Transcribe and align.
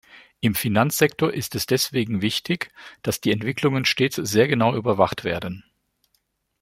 Im 0.39 0.55
Finanzsektor 0.55 1.31
ist 1.31 1.53
es 1.53 1.67
deswegen 1.67 2.23
wichtig, 2.23 2.71
dass 3.03 3.21
die 3.21 3.31
Entwicklungen 3.31 3.85
stets 3.85 4.15
sehr 4.15 4.47
genau 4.47 4.73
überwacht 4.75 5.23
werden. 5.23 5.63